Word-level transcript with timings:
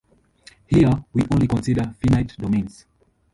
Here 0.65 0.89
we 1.13 1.21
only 1.29 1.45
consider 1.47 1.93
finite 1.99 2.35
domains. 2.39 2.87